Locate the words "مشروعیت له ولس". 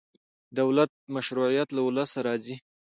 1.15-2.11